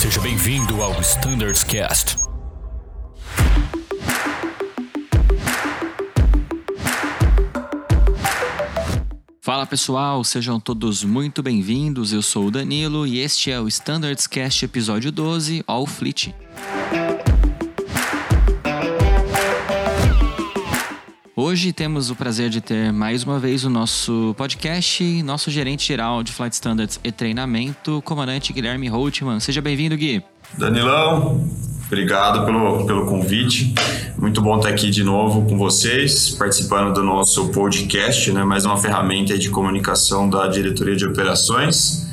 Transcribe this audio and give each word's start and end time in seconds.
Seja 0.00 0.18
bem-vindo 0.22 0.82
ao 0.82 0.98
Standards 1.02 1.62
Cast. 1.62 2.16
Fala 9.42 9.66
pessoal, 9.66 10.24
sejam 10.24 10.58
todos 10.58 11.04
muito 11.04 11.42
bem-vindos. 11.42 12.14
Eu 12.14 12.22
sou 12.22 12.46
o 12.46 12.50
Danilo 12.50 13.06
e 13.06 13.18
este 13.18 13.50
é 13.50 13.60
o 13.60 13.68
Standards 13.68 14.26
Cast 14.26 14.64
episódio 14.64 15.12
12, 15.12 15.62
All 15.66 15.86
Fleet. 15.86 16.34
Hoje 21.36 21.72
temos 21.72 22.10
o 22.10 22.16
prazer 22.16 22.50
de 22.50 22.60
ter 22.60 22.92
mais 22.92 23.22
uma 23.22 23.38
vez 23.38 23.64
o 23.64 23.70
nosso 23.70 24.34
podcast, 24.36 25.22
nosso 25.22 25.48
gerente 25.48 25.86
geral 25.86 26.24
de 26.24 26.32
Flight 26.32 26.54
Standards 26.54 26.98
e 27.04 27.12
treinamento, 27.12 28.02
comandante 28.02 28.52
Guilherme 28.52 28.88
Holtman. 28.88 29.38
Seja 29.38 29.62
bem-vindo, 29.62 29.96
Gui. 29.96 30.24
Danilão, 30.58 31.48
obrigado 31.86 32.44
pelo, 32.44 32.84
pelo 32.84 33.06
convite. 33.06 33.72
Muito 34.18 34.42
bom 34.42 34.56
estar 34.56 34.70
aqui 34.70 34.90
de 34.90 35.04
novo 35.04 35.48
com 35.48 35.56
vocês, 35.56 36.30
participando 36.30 36.92
do 36.92 37.04
nosso 37.04 37.48
podcast, 37.50 38.32
né? 38.32 38.42
mais 38.42 38.64
uma 38.64 38.76
ferramenta 38.76 39.38
de 39.38 39.50
comunicação 39.50 40.28
da 40.28 40.48
diretoria 40.48 40.96
de 40.96 41.06
operações. 41.06 42.08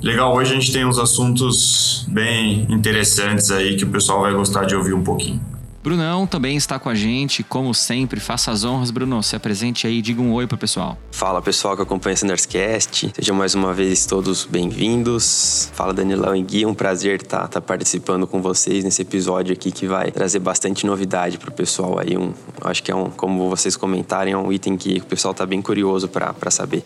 Legal, 0.00 0.34
hoje 0.34 0.50
a 0.50 0.54
gente 0.54 0.72
tem 0.72 0.86
uns 0.86 0.98
assuntos 0.98 2.06
bem 2.08 2.66
interessantes 2.70 3.50
aí 3.50 3.76
que 3.76 3.84
o 3.84 3.90
pessoal 3.90 4.22
vai 4.22 4.32
gostar 4.32 4.64
de 4.64 4.74
ouvir 4.74 4.94
um 4.94 5.02
pouquinho. 5.04 5.51
Brunão 5.82 6.28
também 6.28 6.56
está 6.56 6.78
com 6.78 6.88
a 6.88 6.94
gente, 6.94 7.42
como 7.42 7.74
sempre. 7.74 8.20
Faça 8.20 8.52
as 8.52 8.62
honras, 8.62 8.92
Bruno. 8.92 9.20
Se 9.20 9.34
apresente 9.34 9.84
aí, 9.84 10.00
diga 10.00 10.22
um 10.22 10.32
oi 10.32 10.46
pro 10.46 10.56
pessoal. 10.56 10.96
Fala 11.10 11.42
pessoal 11.42 11.74
que 11.74 11.82
acompanha 11.82 12.14
o 12.14 12.16
Sanderscast. 12.16 13.10
Sejam 13.16 13.34
mais 13.34 13.54
uma 13.56 13.74
vez 13.74 14.06
todos 14.06 14.44
bem-vindos. 14.44 15.70
Fala 15.74 15.92
Danilão 15.92 16.36
e 16.36 16.42
Gui, 16.42 16.64
um 16.64 16.74
prazer 16.74 17.20
estar 17.20 17.40
tá, 17.40 17.48
tá 17.48 17.60
participando 17.60 18.28
com 18.28 18.40
vocês 18.40 18.84
nesse 18.84 19.02
episódio 19.02 19.52
aqui 19.52 19.72
que 19.72 19.88
vai 19.88 20.12
trazer 20.12 20.38
bastante 20.38 20.86
novidade 20.86 21.36
pro 21.36 21.50
pessoal 21.50 21.98
aí. 21.98 22.16
Um, 22.16 22.32
acho 22.60 22.80
que 22.82 22.92
é 22.92 22.94
um, 22.94 23.10
como 23.10 23.48
vocês 23.48 23.76
comentarem, 23.76 24.34
é 24.34 24.36
um 24.36 24.52
item 24.52 24.76
que 24.76 24.98
o 24.98 25.04
pessoal 25.04 25.34
tá 25.34 25.44
bem 25.44 25.60
curioso 25.60 26.08
para 26.08 26.50
saber. 26.50 26.84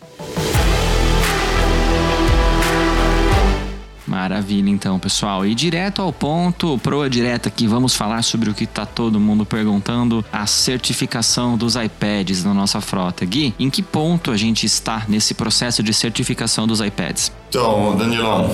Maravilha, 4.27 4.69
então, 4.71 4.99
pessoal. 4.99 5.47
E 5.47 5.55
direto 5.55 6.03
ao 6.03 6.13
ponto, 6.13 6.77
proa 6.79 7.09
direta 7.09 7.49
aqui, 7.49 7.69
vamos 7.69 7.95
falar 7.95 8.23
sobre 8.23 8.51
o 8.51 8.55
que 8.55 8.65
está 8.65 8.85
todo 8.85 9.21
mundo 9.21 9.47
perguntando: 9.47 10.25
a 10.33 10.49
certificação 10.49 11.57
dos 11.57 11.77
iPads 11.77 12.43
na 12.43 12.53
nossa 12.53 12.81
frota. 12.81 13.25
Gui, 13.25 13.55
em 13.57 13.71
que 13.71 13.85
ponto 13.85 14.33
a 14.33 14.37
gente 14.37 14.67
está 14.67 15.05
nesse 15.07 15.33
processo 15.33 15.81
de 15.81 15.95
certificação 15.95 16.67
dos 16.67 16.81
iPads? 16.81 17.31
Então, 17.49 17.97
Danilão, 17.97 18.51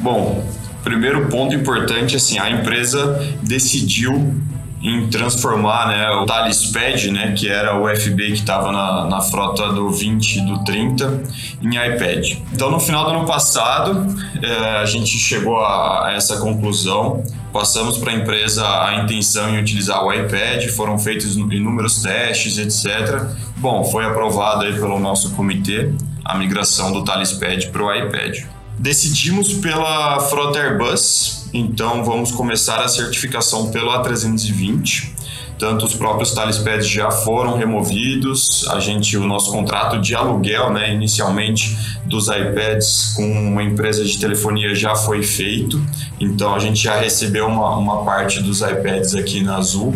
bom, 0.00 0.44
primeiro 0.82 1.28
ponto 1.28 1.54
importante, 1.54 2.16
assim, 2.16 2.40
a 2.40 2.50
empresa 2.50 3.24
decidiu 3.40 4.34
em 4.82 5.08
transformar 5.08 5.88
né, 5.88 6.08
o 6.10 6.24
Thales 6.24 6.66
Pad, 6.66 7.10
né, 7.10 7.32
que 7.32 7.48
era 7.48 7.80
o 7.80 7.88
FB 7.88 8.26
que 8.28 8.32
estava 8.32 8.70
na, 8.70 9.06
na 9.06 9.20
frota 9.20 9.72
do 9.72 9.90
20 9.90 10.36
e 10.36 10.40
do 10.42 10.64
30, 10.64 11.22
em 11.62 11.68
iPad. 11.68 12.38
Então, 12.52 12.70
no 12.70 12.78
final 12.78 13.04
do 13.04 13.10
ano 13.10 13.26
passado, 13.26 14.06
é, 14.40 14.80
a 14.80 14.84
gente 14.84 15.18
chegou 15.18 15.58
a, 15.58 16.06
a 16.06 16.12
essa 16.12 16.38
conclusão. 16.38 17.22
Passamos 17.52 17.98
para 17.98 18.12
a 18.12 18.14
empresa 18.14 18.64
a 18.84 19.02
intenção 19.02 19.50
em 19.50 19.60
utilizar 19.60 20.04
o 20.04 20.12
iPad, 20.12 20.68
foram 20.70 20.98
feitos 20.98 21.36
inúmeros 21.36 22.02
testes, 22.02 22.58
etc. 22.58 23.22
Bom, 23.56 23.82
foi 23.84 24.04
aprovado 24.04 24.64
aí 24.64 24.74
pelo 24.74 25.00
nosso 25.00 25.34
comitê 25.34 25.92
a 26.24 26.36
migração 26.36 26.92
do 26.92 27.02
Thales 27.02 27.32
Pad 27.32 27.68
para 27.68 27.82
o 27.82 27.92
iPad. 27.92 28.44
Decidimos 28.78 29.54
pela 29.54 30.20
frota 30.20 30.60
Airbus, 30.60 31.48
então 31.52 32.04
vamos 32.04 32.30
começar 32.30 32.78
a 32.78 32.86
certificação 32.86 33.72
pelo 33.72 33.90
A320. 33.90 35.10
Tanto 35.58 35.84
os 35.84 35.94
próprios 35.94 36.30
pads 36.30 36.88
já 36.88 37.10
foram 37.10 37.56
removidos, 37.56 38.64
a 38.68 38.78
gente, 38.78 39.16
o 39.16 39.26
nosso 39.26 39.50
contrato 39.50 40.00
de 40.00 40.14
aluguel, 40.14 40.72
né, 40.72 40.94
inicialmente 40.94 41.76
dos 42.04 42.28
iPads 42.28 43.14
com 43.16 43.28
uma 43.28 43.64
empresa 43.64 44.04
de 44.04 44.16
telefonia 44.16 44.72
já 44.76 44.94
foi 44.94 45.24
feito, 45.24 45.84
então 46.20 46.54
a 46.54 46.60
gente 46.60 46.80
já 46.80 47.00
recebeu 47.00 47.48
uma, 47.48 47.76
uma 47.76 48.04
parte 48.04 48.40
dos 48.40 48.60
iPads 48.60 49.16
aqui 49.16 49.42
na 49.42 49.56
Azul 49.56 49.92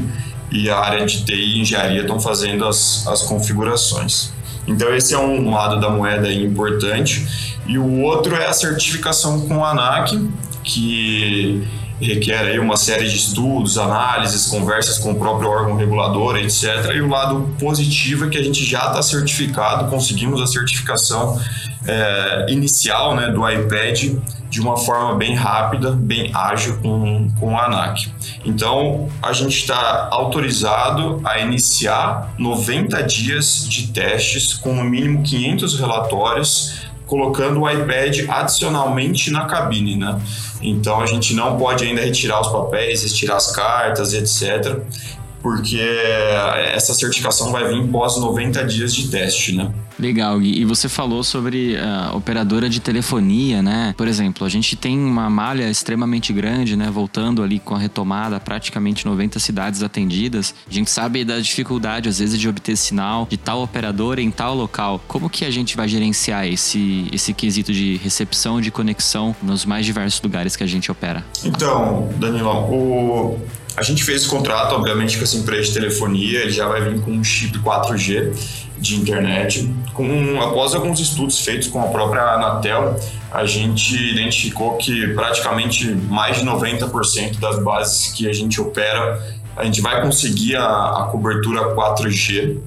e 0.50 0.68
a 0.68 0.76
área 0.80 1.06
de 1.06 1.24
TI 1.24 1.34
e 1.34 1.60
engenharia 1.60 2.00
estão 2.00 2.18
fazendo 2.18 2.66
as, 2.66 3.06
as 3.06 3.22
configurações. 3.22 4.32
Então 4.66 4.94
esse 4.94 5.14
é 5.14 5.18
um 5.18 5.50
lado 5.50 5.80
da 5.80 5.90
moeda 5.90 6.32
importante. 6.32 7.51
E 7.66 7.78
o 7.78 8.00
outro 8.00 8.34
é 8.34 8.46
a 8.46 8.52
certificação 8.52 9.46
com 9.46 9.64
a 9.64 9.70
ANAC, 9.70 10.28
que 10.64 11.66
requer 12.00 12.40
aí 12.40 12.58
uma 12.58 12.76
série 12.76 13.08
de 13.08 13.16
estudos, 13.16 13.78
análises, 13.78 14.46
conversas 14.46 14.98
com 14.98 15.12
o 15.12 15.14
próprio 15.14 15.48
órgão 15.48 15.76
regulador, 15.76 16.36
etc. 16.36 16.90
E 16.94 17.00
o 17.00 17.08
lado 17.08 17.54
positivo 17.58 18.26
é 18.26 18.28
que 18.28 18.38
a 18.38 18.42
gente 18.42 18.64
já 18.64 18.88
está 18.88 19.02
certificado, 19.02 19.88
conseguimos 19.88 20.40
a 20.40 20.46
certificação 20.46 21.40
é, 21.86 22.46
inicial 22.48 23.14
né, 23.14 23.28
do 23.28 23.48
iPad 23.48 24.16
de 24.50 24.60
uma 24.60 24.76
forma 24.76 25.14
bem 25.14 25.34
rápida, 25.34 25.92
bem 25.92 26.30
ágil 26.34 26.78
com, 26.82 27.30
com 27.38 27.56
a 27.56 27.66
ANAC. 27.66 28.12
Então, 28.44 29.08
a 29.22 29.32
gente 29.32 29.56
está 29.56 30.08
autorizado 30.10 31.20
a 31.24 31.38
iniciar 31.38 32.34
90 32.36 33.02
dias 33.04 33.66
de 33.66 33.88
testes 33.88 34.52
com 34.52 34.74
no 34.74 34.84
mínimo 34.84 35.22
500 35.22 35.78
relatórios 35.78 36.91
colocando 37.12 37.60
o 37.60 37.70
iPad 37.70 38.20
adicionalmente 38.26 39.30
na 39.30 39.44
cabine, 39.44 39.96
né? 39.96 40.18
Então 40.62 40.98
a 40.98 41.04
gente 41.04 41.34
não 41.34 41.58
pode 41.58 41.84
ainda 41.84 42.00
retirar 42.00 42.40
os 42.40 42.48
papéis, 42.48 43.02
retirar 43.02 43.36
as 43.36 43.54
cartas, 43.54 44.14
etc 44.14 44.80
porque 45.42 45.80
essa 46.72 46.94
certificação 46.94 47.50
vai 47.50 47.66
vir 47.66 47.84
pós 47.88 48.16
90 48.16 48.64
dias 48.64 48.94
de 48.94 49.10
teste, 49.10 49.56
né? 49.56 49.72
Legal, 50.02 50.40
Gui. 50.40 50.60
E 50.60 50.64
você 50.64 50.88
falou 50.88 51.22
sobre 51.22 51.76
a 51.76 52.12
operadora 52.12 52.68
de 52.68 52.80
telefonia, 52.80 53.62
né? 53.62 53.94
Por 53.96 54.08
exemplo, 54.08 54.44
a 54.44 54.50
gente 54.50 54.74
tem 54.74 54.98
uma 54.98 55.30
malha 55.30 55.70
extremamente 55.70 56.32
grande, 56.32 56.74
né? 56.74 56.90
Voltando 56.90 57.40
ali 57.40 57.60
com 57.60 57.76
a 57.76 57.78
retomada, 57.78 58.40
praticamente 58.40 59.06
90 59.06 59.38
cidades 59.38 59.80
atendidas. 59.80 60.56
A 60.68 60.74
gente 60.74 60.90
sabe 60.90 61.24
da 61.24 61.38
dificuldade, 61.38 62.08
às 62.08 62.18
vezes, 62.18 62.38
de 62.38 62.48
obter 62.48 62.76
sinal 62.76 63.28
de 63.30 63.36
tal 63.36 63.62
operadora 63.62 64.20
em 64.20 64.30
tal 64.32 64.56
local. 64.56 65.00
Como 65.06 65.30
que 65.30 65.44
a 65.44 65.50
gente 65.52 65.76
vai 65.76 65.86
gerenciar 65.86 66.48
esse, 66.48 67.06
esse 67.12 67.32
quesito 67.32 67.72
de 67.72 67.96
recepção 67.98 68.60
de 68.60 68.72
conexão 68.72 69.36
nos 69.40 69.64
mais 69.64 69.86
diversos 69.86 70.20
lugares 70.20 70.56
que 70.56 70.64
a 70.64 70.66
gente 70.66 70.90
opera? 70.90 71.24
Então, 71.44 72.08
Danilão, 72.18 72.68
o 72.68 73.40
a 73.76 73.82
gente 73.82 74.04
fez 74.04 74.22
esse 74.22 74.28
contrato, 74.30 74.74
obviamente, 74.74 75.16
com 75.16 75.24
essa 75.24 75.36
empresa 75.36 75.68
de 75.68 75.74
telefonia, 75.74 76.40
ele 76.40 76.52
já 76.52 76.68
vai 76.68 76.82
vir 76.82 77.00
com 77.00 77.12
um 77.12 77.24
chip 77.24 77.58
4G 77.58 78.32
de 78.78 78.96
internet. 78.96 79.72
Com, 79.94 80.40
após 80.40 80.74
alguns 80.74 81.00
estudos 81.00 81.40
feitos 81.40 81.68
com 81.68 81.80
a 81.80 81.86
própria 81.86 82.22
Anatel, 82.22 82.96
a 83.30 83.46
gente 83.46 83.96
identificou 83.96 84.76
que 84.76 85.08
praticamente 85.14 85.86
mais 85.90 86.38
de 86.38 86.44
90% 86.44 87.38
das 87.38 87.62
bases 87.62 88.12
que 88.12 88.28
a 88.28 88.32
gente 88.32 88.60
opera, 88.60 89.22
a 89.56 89.64
gente 89.64 89.80
vai 89.80 90.02
conseguir 90.02 90.56
a, 90.56 91.02
a 91.02 91.08
cobertura 91.10 91.74
4G 91.74 92.58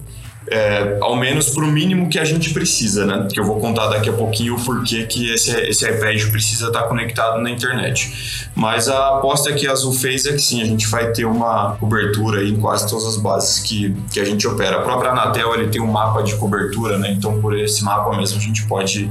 é, 0.47 0.97
ao 1.01 1.15
menos 1.15 1.49
para 1.49 1.63
o 1.63 1.67
mínimo 1.67 2.09
que 2.09 2.19
a 2.19 2.25
gente 2.25 2.53
precisa, 2.53 3.05
né? 3.05 3.27
Que 3.31 3.39
eu 3.39 3.43
vou 3.43 3.59
contar 3.59 3.87
daqui 3.87 4.09
a 4.09 4.13
pouquinho 4.13 4.55
o 4.55 4.63
porquê 4.63 5.05
que 5.05 5.31
esse, 5.31 5.51
esse 5.61 5.89
iPad 5.89 6.21
precisa 6.29 6.67
estar 6.67 6.83
conectado 6.83 7.41
na 7.41 7.49
internet. 7.49 8.49
Mas 8.55 8.87
a 8.87 9.17
aposta 9.17 9.51
que 9.53 9.67
a 9.67 9.71
Azul 9.71 9.93
fez 9.93 10.25
é 10.25 10.33
que 10.33 10.39
sim, 10.39 10.61
a 10.61 10.65
gente 10.65 10.87
vai 10.87 11.11
ter 11.11 11.25
uma 11.25 11.75
cobertura 11.79 12.43
em 12.43 12.55
quase 12.57 12.87
todas 12.87 13.05
as 13.05 13.17
bases 13.17 13.59
que, 13.59 13.95
que 14.11 14.19
a 14.19 14.25
gente 14.25 14.47
opera. 14.47 14.77
A 14.77 14.81
própria 14.81 15.11
Anatel 15.11 15.53
ele 15.55 15.69
tem 15.69 15.81
um 15.81 15.91
mapa 15.91 16.21
de 16.21 16.35
cobertura, 16.35 16.97
né? 16.97 17.11
Então 17.11 17.41
por 17.41 17.57
esse 17.57 17.83
mapa 17.83 18.15
mesmo 18.15 18.37
a 18.37 18.41
gente 18.41 18.67
pode 18.67 19.09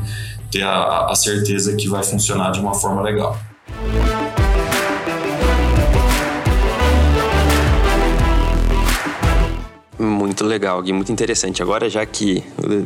ter 0.50 0.62
a, 0.62 1.06
a 1.06 1.14
certeza 1.16 1.74
que 1.74 1.88
vai 1.88 2.04
funcionar 2.04 2.52
de 2.52 2.60
uma 2.60 2.74
forma 2.74 3.02
legal. 3.02 3.36
Muito 10.44 10.52
legal, 10.52 10.82
Gui, 10.82 10.92
muito 10.92 11.10
interessante. 11.10 11.62
Agora, 11.62 11.88
já 11.88 12.04
que 12.04 12.44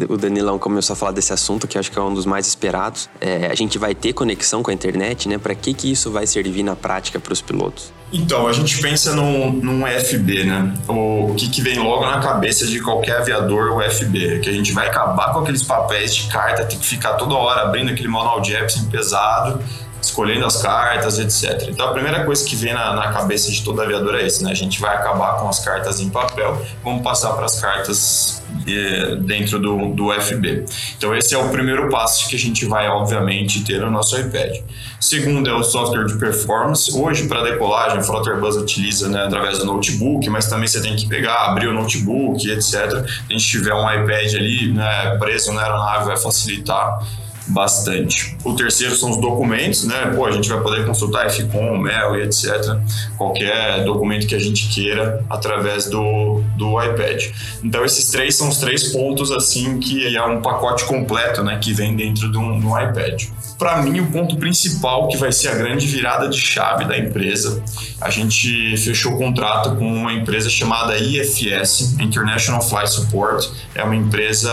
o 0.09 0.17
Danilão 0.17 0.61
começou 0.61 0.95
a 0.95 0.97
falar 0.97 1.11
desse 1.11 1.33
assunto, 1.33 1.67
que 1.67 1.77
acho 1.77 1.91
que 1.91 1.99
é 1.99 2.01
um 2.01 2.15
dos 2.15 2.25
mais 2.25 2.47
esperados, 2.47 3.11
é, 3.21 3.49
a 3.51 3.55
gente 3.57 3.79
vai 3.79 3.97
ter 3.97 4.13
conexão 4.13 4.63
com 4.63 4.71
a 4.71 4.75
internet, 4.75 5.29
né? 5.29 5.39
Para 5.39 5.57
que, 5.57 5.75
que 5.75 5.91
isso 5.91 6.09
vai 6.09 6.25
servir 6.25 6.63
na 6.63 6.77
prática 6.77 7.19
para 7.19 7.33
os 7.33 7.43
pilotos? 7.43 7.93
Então, 8.13 8.47
a 8.47 8.53
gente 8.53 8.81
pensa 8.81 9.13
num, 9.13 9.51
num 9.51 9.85
FB, 9.85 10.45
né? 10.45 10.73
O, 10.87 11.33
o 11.33 11.35
que, 11.35 11.49
que 11.49 11.61
vem 11.61 11.81
logo 11.81 12.07
na 12.07 12.21
cabeça 12.21 12.65
de 12.65 12.81
qualquer 12.81 13.19
aviador, 13.19 13.77
o 13.77 13.83
FB, 13.83 14.39
que 14.39 14.49
a 14.49 14.53
gente 14.53 14.73
vai 14.73 14.87
acabar 14.87 15.33
com 15.33 15.41
aqueles 15.41 15.65
papéis 15.65 16.15
de 16.15 16.29
carta, 16.29 16.65
tem 16.65 16.79
que 16.79 16.87
ficar 16.87 17.15
toda 17.15 17.35
hora 17.35 17.63
abrindo 17.63 17.91
aquele 17.91 18.09
manual 18.09 18.41
de 18.41 18.55
Epson 18.55 18.85
pesado, 18.89 19.61
escolhendo 20.01 20.47
as 20.47 20.61
cartas, 20.63 21.19
etc. 21.19 21.69
Então 21.69 21.89
a 21.89 21.93
primeira 21.93 22.25
coisa 22.25 22.45
que 22.45 22.57
vem 22.57 22.73
na, 22.73 22.95
na, 22.95 23.13
cabeça 23.13 23.51
de 23.51 23.63
todo 23.63 23.81
aviador 23.81 24.15
é 24.15 24.27
isso, 24.27 24.45
né? 24.45 24.51
A 24.51 24.55
gente 24.55 24.81
vai 24.81 24.95
acabar 24.95 25.39
com 25.39 25.49
as 25.49 25.65
cartas 25.65 26.01
em 26.01 26.09
papel, 26.09 26.65
vamos 26.85 27.03
passar 27.03 27.33
para 27.33 27.47
as 27.47 27.61
cartas 27.61 28.43
eh, 28.67 29.17
dentro 29.21 29.59
do, 29.59 29.95
do 29.95 30.07
UFB. 30.07 30.65
Então 30.97 31.15
esse 31.15 31.35
é 31.35 31.39
o 31.39 31.49
primeiro 31.49 31.89
passo 31.91 32.29
que 32.29 32.37
a 32.37 32.39
gente 32.39 32.65
vai, 32.65 32.89
obviamente, 32.89 33.65
ter 33.65 33.81
no 33.81 33.91
nosso 33.91 34.19
iPad. 34.19 34.57
Segundo 35.01 35.49
é 35.49 35.55
o 35.55 35.63
software 35.63 36.05
de 36.07 36.19
performance. 36.19 36.97
Hoje, 36.97 37.29
para 37.29 37.43
decolagem, 37.43 37.99
o 37.99 38.03
Flutterbus 38.03 38.57
utiliza 38.57 39.09
né, 39.09 39.25
através 39.25 39.59
do 39.59 39.65
notebook, 39.65 40.29
mas 40.29 40.47
também 40.47 40.67
você 40.67 40.81
tem 40.81 40.97
que 40.97 41.07
pegar, 41.07 41.47
abrir 41.47 41.69
o 41.69 41.73
notebook, 41.73 42.51
etc. 42.51 42.73
Se 42.73 42.77
a 42.77 43.33
gente 43.33 43.47
tiver 43.47 43.75
um 43.75 43.91
iPad 43.91 44.35
ali 44.35 44.73
né, 44.73 45.17
preso 45.19 45.53
na 45.53 45.63
aeronave, 45.63 46.07
vai 46.07 46.17
facilitar 46.17 47.01
bastante. 47.49 48.37
O 48.45 48.55
terceiro 48.55 48.95
são 48.95 49.11
os 49.11 49.17
documentos, 49.17 49.85
né? 49.85 50.13
Pô, 50.15 50.27
a 50.27 50.31
gente 50.31 50.49
vai 50.49 50.61
poder 50.61 50.87
consultar 50.87 51.31
FCOM, 51.31 51.79
MEL 51.79 52.17
e 52.17 52.23
etc. 52.23 52.79
Qualquer 53.17 53.85
documento 53.85 54.27
que 54.27 54.35
a 54.35 54.39
gente 54.39 54.69
queira 54.69 55.25
através 55.29 55.89
do, 55.89 56.43
do 56.57 56.83
iPad. 56.83 57.25
Então, 57.63 57.85
esses 57.85 58.11
três 58.11 58.37
são 58.37 58.49
os 58.49 58.59
três 58.59 58.93
pontos, 58.93 59.31
assim, 59.33 59.79
que 59.81 60.17
é 60.17 60.25
um 60.25 60.41
pacote 60.41 60.85
completo, 60.85 61.43
né? 61.43 61.59
Que 61.61 61.73
vem 61.73 61.97
dentro 61.97 62.31
de 62.31 62.39
um, 62.39 62.61
de 62.61 62.67
um 62.67 62.79
iPad. 62.79 63.25
Para 63.59 63.83
mim, 63.83 63.99
o 63.99 64.07
ponto 64.07 64.37
principal 64.37 65.09
que 65.09 65.17
vai 65.17 65.33
ser 65.33 65.49
a 65.49 65.55
grande 65.57 65.85
virada 65.85 66.29
de 66.29 66.39
chave 66.39 66.85
da 66.85 66.97
empresa, 66.97 67.61
a 68.01 68.09
gente 68.09 68.77
fechou 68.77 69.19
contrato 69.19 69.75
com 69.75 69.85
uma 69.85 70.13
empresa 70.13 70.49
chamada 70.49 70.97
IFS, 70.97 71.97
International 71.99 72.63
Flight 72.63 72.89
Support. 72.89 73.51
É 73.75 73.83
uma 73.83 73.97
empresa 73.97 74.53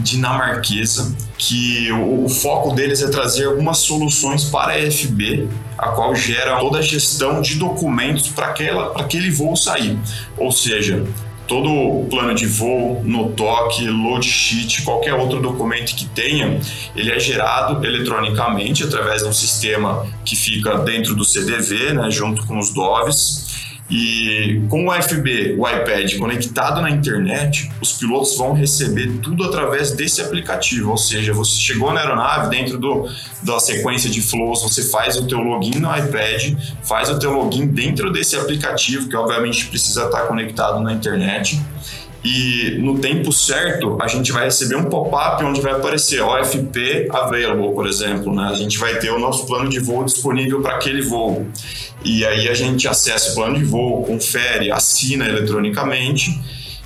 dinamarquesa 0.00 1.16
que 1.38 1.90
o, 1.92 2.26
o 2.26 2.28
foco 2.28 2.74
deles 2.74 3.02
é 3.02 3.08
trazer 3.08 3.46
algumas 3.46 3.78
soluções 3.78 4.44
para 4.44 4.74
a 4.74 4.90
FB, 4.90 5.48
a 5.78 5.88
qual 5.88 6.14
gera 6.14 6.58
toda 6.58 6.80
a 6.80 6.82
gestão 6.82 7.40
de 7.40 7.54
documentos 7.54 8.28
para 8.28 8.54
aquele 8.96 9.30
voo 9.30 9.56
sair. 9.56 9.98
Ou 10.36 10.52
seja, 10.52 11.02
todo 11.46 11.70
o 11.70 12.06
plano 12.08 12.34
de 12.34 12.46
voo, 12.46 13.02
no 13.04 13.30
toque, 13.32 13.86
load 13.86 14.26
sheet, 14.26 14.82
qualquer 14.82 15.14
outro 15.14 15.40
documento 15.40 15.94
que 15.94 16.06
tenha, 16.06 16.60
ele 16.96 17.10
é 17.10 17.18
gerado 17.18 17.84
eletronicamente 17.84 18.84
através 18.84 19.22
de 19.22 19.28
um 19.28 19.32
sistema 19.32 20.06
que 20.24 20.36
fica 20.36 20.78
dentro 20.78 21.14
do 21.14 21.24
CDV, 21.24 21.94
né, 21.94 22.10
junto 22.10 22.46
com 22.46 22.58
os 22.58 22.72
DOVs. 22.72 23.43
E 23.90 24.62
com 24.70 24.86
o 24.86 24.96
USB, 24.96 25.56
o 25.58 25.68
iPad 25.68 26.16
conectado 26.18 26.80
na 26.80 26.90
internet, 26.90 27.70
os 27.82 27.92
pilotos 27.92 28.36
vão 28.36 28.54
receber 28.54 29.18
tudo 29.22 29.44
através 29.44 29.92
desse 29.92 30.22
aplicativo. 30.22 30.90
Ou 30.90 30.96
seja, 30.96 31.34
você 31.34 31.60
chegou 31.60 31.92
na 31.92 32.00
aeronave, 32.00 32.48
dentro 32.48 32.78
do, 32.78 33.06
da 33.42 33.60
sequência 33.60 34.08
de 34.08 34.22
flows, 34.22 34.62
você 34.62 34.84
faz 34.84 35.16
o 35.16 35.26
teu 35.26 35.38
login 35.38 35.78
no 35.78 35.94
iPad, 35.94 36.54
faz 36.82 37.10
o 37.10 37.18
teu 37.18 37.32
login 37.32 37.66
dentro 37.66 38.10
desse 38.10 38.36
aplicativo, 38.36 39.08
que 39.08 39.16
obviamente 39.16 39.66
precisa 39.66 40.06
estar 40.06 40.22
conectado 40.22 40.80
na 40.80 40.92
internet 40.92 41.60
e 42.24 42.78
no 42.80 42.98
tempo 42.98 43.30
certo 43.30 43.98
a 44.00 44.08
gente 44.08 44.32
vai 44.32 44.44
receber 44.44 44.76
um 44.76 44.84
pop-up 44.84 45.44
onde 45.44 45.60
vai 45.60 45.72
aparecer 45.72 46.22
OFP 46.22 47.08
available, 47.10 47.74
por 47.74 47.86
exemplo, 47.86 48.34
né? 48.34 48.48
A 48.50 48.54
gente 48.54 48.78
vai 48.78 48.98
ter 48.98 49.10
o 49.10 49.18
nosso 49.18 49.46
plano 49.46 49.68
de 49.68 49.78
voo 49.78 50.02
disponível 50.02 50.62
para 50.62 50.76
aquele 50.76 51.02
voo. 51.02 51.46
E 52.02 52.24
aí 52.24 52.48
a 52.48 52.54
gente 52.54 52.88
acessa 52.88 53.32
o 53.32 53.34
plano 53.34 53.58
de 53.58 53.64
voo, 53.64 54.02
confere, 54.04 54.72
assina 54.72 55.28
eletronicamente 55.28 56.40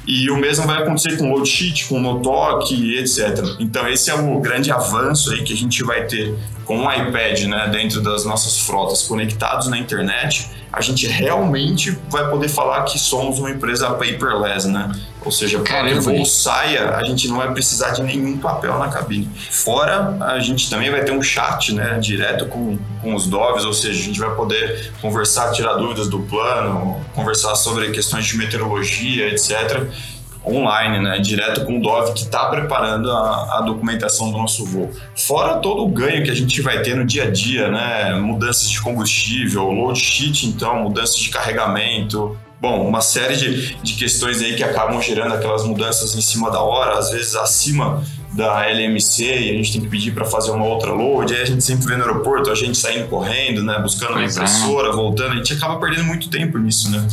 e 0.09 0.29
o 0.29 0.37
mesmo 0.37 0.67
vai 0.67 0.83
acontecer 0.83 1.17
com 1.19 1.31
o 1.31 1.35
load 1.35 1.49
sheet, 1.49 1.87
com 1.87 1.99
o 1.99 2.01
Notok, 2.01 2.97
etc. 2.97 3.57
Então 3.61 3.87
esse 3.89 4.11
é 4.11 4.15
o 4.15 4.41
grande 4.41 4.73
avanço 4.73 5.31
aí 5.31 5.45
que 5.45 5.53
a 5.53 5.57
gente 5.57 5.85
vai 5.85 6.05
ter 6.07 6.35
com 6.65 6.85
o 6.85 6.93
iPad, 6.93 7.45
né, 7.45 7.69
dentro 7.71 8.03
das 8.03 8.25
nossas 8.25 8.59
frotas 8.59 9.03
conectados 9.03 9.69
na 9.69 9.79
internet 9.79 10.49
a 10.73 10.81
gente 10.81 11.07
realmente 11.07 11.97
vai 12.11 12.29
poder 12.29 12.49
falar 12.49 12.83
que 12.85 12.99
somos 12.99 13.39
uma 13.39 13.51
empresa 13.51 13.91
paperless, 13.91 14.69
né? 14.69 14.93
Ou 15.25 15.33
seja, 15.33 15.59
para 15.61 15.89
que 15.89 15.95
o 15.95 16.03
voo 16.03 16.25
saia, 16.25 16.97
a 16.97 17.05
gente 17.05 17.29
não 17.29 17.37
vai 17.37 17.53
precisar 17.53 17.91
de 17.91 18.03
nenhum 18.03 18.39
papel 18.39 18.79
na 18.79 18.89
cabine. 18.89 19.29
Fora, 19.51 20.17
a 20.21 20.39
gente 20.39 20.71
também 20.71 20.91
vai 20.91 21.05
ter 21.05 21.13
um 21.13 21.23
chat, 21.23 21.75
né, 21.75 21.99
direto 21.99 22.47
com, 22.47 22.79
com 23.03 23.15
os 23.15 23.27
DOVs, 23.27 23.65
ou 23.65 23.73
seja, 23.73 23.99
a 23.99 24.03
gente 24.03 24.21
vai 24.21 24.35
poder 24.35 24.93
conversar, 25.01 25.51
tirar 25.53 25.75
dúvidas 25.75 26.09
do 26.09 26.21
plano, 26.21 27.01
conversar 27.15 27.55
sobre 27.57 27.91
questões 27.91 28.27
de 28.27 28.37
meteorologia, 28.37 29.29
etc 29.29 29.89
online, 30.55 31.01
né, 31.01 31.19
direto 31.19 31.65
com 31.65 31.79
o 31.79 31.83
Dove 31.83 32.13
que 32.13 32.21
está 32.21 32.47
preparando 32.47 33.11
a, 33.11 33.59
a, 33.59 33.61
documentação 33.63 34.31
do 34.31 34.39
nosso 34.39 34.65
voo. 34.65 34.91
Fora 35.17 35.57
todo 35.59 35.85
o 35.85 35.89
ganho 35.89 36.25
que 36.25 36.31
a 36.31 36.35
gente 36.35 36.61
vai 36.61 36.83
ter 36.83 36.97
no 36.97 37.05
dia 37.05 37.25
a 37.25 37.31
dia, 37.31 37.69
né, 37.69 38.15
mudanças 38.15 38.71
de 38.71 38.81
combustível, 38.81 39.71
load 39.71 39.99
sheet, 39.99 40.47
então, 40.47 40.83
mudanças 40.83 41.17
de 41.17 41.29
carregamento. 41.29 42.37
Bom, 42.61 42.87
uma 42.89 43.01
série 43.01 43.37
de, 43.37 43.75
de 43.77 43.95
questões 43.95 44.43
aí 44.43 44.57
que 44.57 44.65
acabam 44.65 45.01
gerando 45.01 45.35
aquelas 45.35 45.65
mudanças 45.65 46.17
em 46.17 46.21
cima 46.21 46.51
da 46.51 46.61
hora, 46.61 46.99
às 46.99 47.11
vezes 47.11 47.37
acima 47.37 48.03
da 48.39 48.65
LMC 48.71 49.25
e 49.25 49.51
a 49.51 49.55
gente 49.55 49.73
tem 49.73 49.81
que 49.81 49.89
pedir 49.89 50.13
para 50.13 50.25
fazer 50.25 50.53
uma 50.53 50.65
outra 50.65 50.93
load, 50.93 51.35
aí 51.35 51.43
a 51.43 51.45
gente 51.45 51.63
sempre 51.65 51.87
vê 51.87 51.97
no 51.97 52.05
aeroporto 52.05 52.53
a 52.53 52.55
gente 52.55 52.79
saindo 52.79 53.09
correndo, 53.09 53.65
né, 53.65 53.81
buscando 53.83 54.13
pois 54.13 54.37
uma 54.37 54.45
é. 54.45 54.47
impressora, 54.47 54.89
é. 54.91 54.93
voltando, 54.93 55.33
a 55.33 55.37
gente 55.37 55.53
acaba 55.55 55.81
perdendo 55.81 56.05
muito 56.05 56.31
tempo 56.31 56.57
nisso, 56.57 56.89
né? 56.89 57.05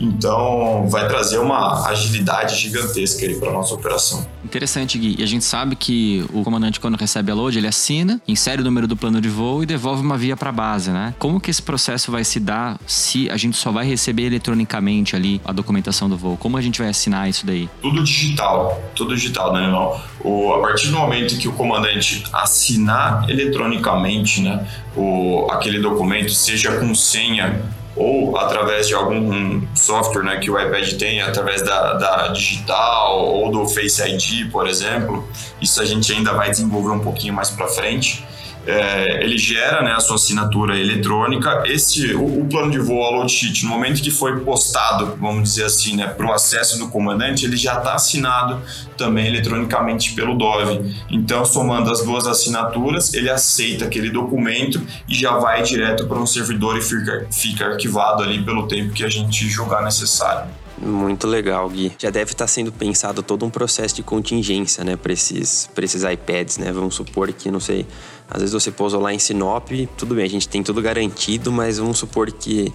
Então, 0.00 0.88
vai 0.88 1.06
trazer 1.06 1.38
uma 1.38 1.86
agilidade 1.86 2.56
gigantesca 2.56 3.26
aí 3.26 3.38
para 3.38 3.52
nossa 3.52 3.74
operação. 3.74 4.26
Interessante, 4.42 4.98
Gui. 4.98 5.16
E 5.18 5.22
a 5.22 5.26
gente 5.26 5.44
sabe 5.44 5.76
que 5.76 6.24
o 6.32 6.42
comandante, 6.42 6.80
quando 6.80 6.96
recebe 6.96 7.30
a 7.30 7.34
load, 7.34 7.58
ele 7.58 7.66
assina, 7.66 8.20
insere 8.26 8.62
o 8.62 8.64
número 8.64 8.88
do 8.88 8.96
plano 8.96 9.20
de 9.20 9.28
voo 9.28 9.62
e 9.62 9.66
devolve 9.66 10.02
uma 10.02 10.16
via 10.16 10.36
para 10.36 10.48
a 10.48 10.52
base, 10.52 10.90
né? 10.90 11.14
Como 11.18 11.38
que 11.38 11.50
esse 11.50 11.60
processo 11.60 12.10
vai 12.10 12.24
se 12.24 12.40
dar 12.40 12.80
se 12.86 13.28
a 13.28 13.36
gente 13.36 13.56
só 13.58 13.70
vai 13.70 13.86
receber 13.86 14.24
eletronicamente 14.24 15.14
ali 15.14 15.40
a 15.44 15.52
documentação 15.52 16.08
do 16.08 16.16
voo? 16.16 16.36
Como 16.38 16.56
a 16.56 16.62
gente 16.62 16.80
vai 16.80 16.88
assinar 16.88 17.28
isso 17.28 17.44
daí? 17.44 17.68
Tudo 17.82 18.02
digital, 18.02 18.82
tudo 18.94 19.14
digital, 19.14 19.52
né, 19.52 19.64
irmão? 19.64 20.00
O, 20.24 20.54
a 20.54 20.58
partir 20.70 20.86
do 20.88 20.96
momento 20.96 21.36
que 21.36 21.48
o 21.48 21.52
comandante 21.52 22.22
assinar 22.32 23.28
eletronicamente, 23.28 24.40
né, 24.40 24.64
o, 24.96 25.48
aquele 25.50 25.80
documento, 25.80 26.30
seja 26.30 26.78
com 26.78 26.94
senha 26.94 27.60
ou 27.96 28.36
através 28.38 28.86
de 28.86 28.94
algum 28.94 29.62
software 29.74 30.22
né, 30.22 30.36
que 30.36 30.48
o 30.48 30.58
iPad 30.58 30.92
tem, 30.92 31.20
através 31.20 31.62
da, 31.62 31.94
da 31.94 32.28
digital 32.28 33.18
ou 33.18 33.50
do 33.50 33.68
Face 33.68 34.00
ID, 34.00 34.50
por 34.50 34.68
exemplo. 34.68 35.28
Isso 35.60 35.82
a 35.82 35.84
gente 35.84 36.12
ainda 36.12 36.32
vai 36.32 36.50
desenvolver 36.50 36.92
um 36.92 37.00
pouquinho 37.00 37.34
mais 37.34 37.50
para 37.50 37.66
frente 37.66 38.24
é, 38.66 39.24
ele 39.24 39.38
gera 39.38 39.82
né, 39.82 39.92
a 39.92 40.00
sua 40.00 40.16
assinatura 40.16 40.78
eletrônica. 40.78 41.62
Este, 41.66 42.14
o, 42.14 42.40
o 42.40 42.46
plano 42.46 42.70
de 42.70 42.78
voo, 42.78 43.04
a 43.04 43.10
load 43.10 43.30
sheet, 43.30 43.64
no 43.64 43.70
momento 43.70 44.02
que 44.02 44.10
foi 44.10 44.40
postado, 44.40 45.16
vamos 45.20 45.44
dizer 45.44 45.64
assim, 45.64 45.96
né, 45.96 46.06
para 46.06 46.26
o 46.26 46.32
acesso 46.32 46.78
do 46.78 46.88
comandante, 46.88 47.44
ele 47.44 47.56
já 47.56 47.78
está 47.78 47.94
assinado 47.94 48.60
também 48.96 49.26
eletronicamente 49.26 50.12
pelo 50.12 50.36
Dove. 50.36 50.94
Então, 51.10 51.44
somando 51.44 51.90
as 51.90 52.04
duas 52.04 52.26
assinaturas, 52.26 53.14
ele 53.14 53.30
aceita 53.30 53.86
aquele 53.86 54.10
documento 54.10 54.80
e 55.08 55.14
já 55.14 55.38
vai 55.38 55.62
direto 55.62 56.06
para 56.06 56.18
um 56.18 56.26
servidor 56.26 56.76
e 56.76 56.82
fica, 56.82 57.26
fica 57.30 57.66
arquivado 57.66 58.22
ali 58.22 58.42
pelo 58.42 58.68
tempo 58.68 58.92
que 58.92 59.04
a 59.04 59.08
gente 59.08 59.48
julgar 59.48 59.82
necessário. 59.82 60.50
Muito 60.80 61.26
legal, 61.26 61.68
Gui. 61.68 61.92
Já 61.98 62.08
deve 62.08 62.32
estar 62.32 62.46
sendo 62.46 62.72
pensado 62.72 63.22
todo 63.22 63.44
um 63.44 63.50
processo 63.50 63.94
de 63.94 64.02
contingência, 64.02 64.82
né, 64.82 64.96
para 64.96 65.12
esses, 65.12 65.68
esses 65.76 66.02
iPads, 66.02 66.56
né? 66.56 66.72
Vamos 66.72 66.94
supor 66.94 67.30
que, 67.32 67.50
não 67.50 67.60
sei, 67.60 67.86
às 68.30 68.40
vezes 68.40 68.52
você 68.54 68.70
pousou 68.70 69.00
lá 69.00 69.12
em 69.12 69.18
Sinop, 69.18 69.68
tudo 69.98 70.14
bem, 70.14 70.24
a 70.24 70.28
gente 70.28 70.48
tem 70.48 70.62
tudo 70.62 70.80
garantido, 70.80 71.52
mas 71.52 71.78
vamos 71.78 71.98
supor 71.98 72.32
que 72.32 72.72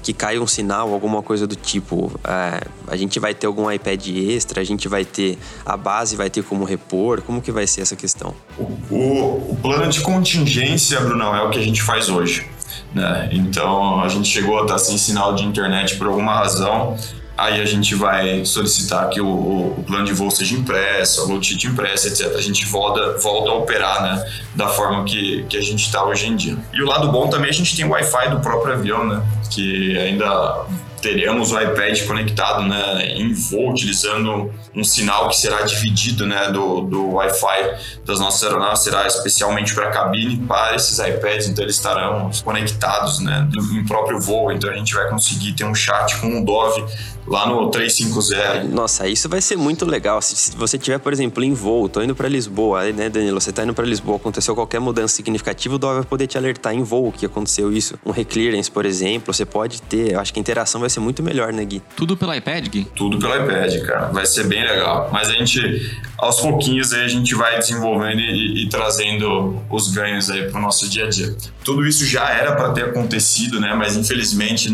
que 0.00 0.12
cai 0.12 0.38
um 0.38 0.46
sinal, 0.46 0.92
alguma 0.92 1.22
coisa 1.22 1.46
do 1.46 1.56
tipo. 1.56 2.12
É, 2.24 2.62
a 2.86 2.96
gente 2.96 3.18
vai 3.18 3.34
ter 3.34 3.46
algum 3.46 3.70
iPad 3.70 4.06
extra, 4.06 4.60
a 4.60 4.64
gente 4.64 4.86
vai 4.88 5.04
ter. 5.04 5.36
A 5.66 5.76
base 5.76 6.16
vai 6.16 6.30
ter 6.30 6.42
como 6.44 6.64
repor? 6.64 7.20
Como 7.20 7.42
que 7.42 7.50
vai 7.50 7.66
ser 7.66 7.80
essa 7.80 7.96
questão? 7.96 8.32
O, 8.56 8.62
o, 8.94 9.52
o 9.52 9.58
plano 9.60 9.88
de 9.90 10.00
contingência, 10.00 11.00
Brunão, 11.00 11.34
é 11.34 11.42
o 11.42 11.50
que 11.50 11.58
a 11.58 11.62
gente 11.62 11.82
faz 11.82 12.08
hoje. 12.08 12.46
Né? 12.94 13.28
Então 13.32 14.00
a 14.00 14.08
gente 14.08 14.28
chegou 14.28 14.60
a 14.60 14.62
estar 14.62 14.78
sem 14.78 14.96
sinal 14.96 15.34
de 15.34 15.44
internet 15.44 15.96
por 15.96 16.06
alguma 16.06 16.34
razão 16.34 16.96
aí 17.38 17.60
a 17.60 17.64
gente 17.64 17.94
vai 17.94 18.44
solicitar 18.44 19.08
que 19.08 19.20
o, 19.20 19.28
o, 19.28 19.84
plano 19.86 20.04
de 20.04 20.12
voo 20.12 20.28
seja 20.28 20.56
impresso, 20.56 21.22
a 21.22 21.42
sheet 21.42 21.68
impressa, 21.68 22.08
etc. 22.08 22.34
A 22.34 22.40
gente 22.40 22.66
volta, 22.66 23.16
volta 23.18 23.50
a 23.50 23.54
operar 23.54 24.02
né, 24.02 24.32
da 24.56 24.66
forma 24.66 25.04
que, 25.04 25.44
que 25.48 25.56
a 25.56 25.62
gente 25.62 25.86
está 25.86 26.04
hoje 26.04 26.26
em 26.26 26.34
dia. 26.34 26.56
E 26.72 26.82
o 26.82 26.86
lado 26.86 27.10
bom 27.12 27.28
também, 27.28 27.48
a 27.48 27.52
gente 27.52 27.76
tem 27.76 27.84
o 27.84 27.90
Wi-Fi 27.90 28.30
do 28.30 28.40
próprio 28.40 28.74
avião, 28.74 29.06
né, 29.06 29.22
que 29.50 29.96
ainda 29.96 30.66
teremos 31.08 31.52
o 31.52 31.58
iPad 31.58 32.06
conectado 32.06 32.64
né, 32.64 33.14
em 33.16 33.32
voo, 33.32 33.70
utilizando 33.70 34.52
um 34.74 34.84
sinal 34.84 35.30
que 35.30 35.36
será 35.36 35.62
dividido 35.62 36.26
né, 36.26 36.50
do, 36.50 36.82
do 36.82 37.12
Wi-Fi 37.14 37.78
das 38.04 38.20
nossas 38.20 38.42
aeronaves, 38.42 38.80
será 38.80 39.06
especialmente 39.06 39.74
para 39.74 39.88
a 39.88 39.90
cabine, 39.90 40.36
para 40.46 40.76
esses 40.76 40.98
iPads, 40.98 41.48
então 41.48 41.64
eles 41.64 41.76
estarão 41.76 42.30
conectados 42.44 43.20
né, 43.20 43.48
em 43.72 43.86
próprio 43.86 44.20
voo, 44.20 44.52
então 44.52 44.70
a 44.70 44.76
gente 44.76 44.92
vai 44.92 45.08
conseguir 45.08 45.54
ter 45.54 45.64
um 45.64 45.74
chat 45.74 46.14
com 46.18 46.26
um 46.26 46.44
Dove 46.44 46.84
lá 47.28 47.46
no 47.46 47.70
350. 47.70 48.64
Nossa, 48.64 49.06
isso 49.06 49.28
vai 49.28 49.40
ser 49.40 49.56
muito 49.56 49.84
legal. 49.84 50.20
Se 50.22 50.56
você 50.56 50.78
tiver, 50.78 50.98
por 50.98 51.12
exemplo, 51.12 51.44
em 51.44 51.52
voo, 51.52 51.88
tô 51.88 52.02
indo 52.02 52.14
para 52.14 52.28
Lisboa, 52.28 52.90
né, 52.92 53.08
Danilo? 53.08 53.40
Você 53.40 53.52
tá 53.52 53.62
indo 53.62 53.74
para 53.74 53.84
Lisboa, 53.84 54.16
aconteceu 54.16 54.54
qualquer 54.54 54.80
mudança 54.80 55.14
significativa, 55.14 55.74
o 55.74 55.78
Dove 55.78 55.96
vai 55.96 56.04
poder 56.04 56.26
te 56.26 56.38
alertar 56.38 56.74
em 56.74 56.82
voo 56.82 57.12
que 57.12 57.26
aconteceu 57.26 57.72
isso. 57.72 57.98
Um 58.04 58.10
reclearance, 58.10 58.70
por 58.70 58.86
exemplo, 58.86 59.32
você 59.32 59.44
pode 59.44 59.82
ter, 59.82 60.12
eu 60.12 60.20
acho 60.20 60.32
que 60.32 60.40
a 60.40 60.42
interação 60.42 60.80
vai 60.80 60.90
ser 60.90 60.97
ser 60.98 61.00
muito 61.00 61.22
melhor, 61.22 61.52
né, 61.52 61.64
Gui? 61.64 61.82
Tudo 61.96 62.16
pelo 62.16 62.34
iPad, 62.34 62.68
Gui? 62.68 62.86
Tudo 62.94 63.18
pelo 63.18 63.34
iPad, 63.34 63.80
cara. 63.86 64.06
Vai 64.08 64.26
ser 64.26 64.46
bem 64.46 64.62
legal. 64.62 65.08
Mas 65.12 65.28
a 65.28 65.32
gente, 65.32 65.98
aos 66.18 66.40
pouquinhos, 66.40 66.92
aí 66.92 67.04
a 67.04 67.08
gente 67.08 67.34
vai 67.34 67.58
desenvolvendo 67.58 68.20
e, 68.20 68.64
e 68.64 68.68
trazendo 68.68 69.60
os 69.70 69.92
ganhos 69.92 70.28
aí 70.30 70.50
para 70.50 70.58
o 70.58 70.62
nosso 70.62 70.88
dia 70.88 71.06
a 71.06 71.08
dia. 71.08 71.34
Tudo 71.64 71.86
isso 71.86 72.04
já 72.04 72.28
era 72.30 72.54
para 72.54 72.70
ter 72.72 72.84
acontecido, 72.84 73.60
né? 73.60 73.74
Mas 73.74 73.96
infelizmente, 73.96 74.70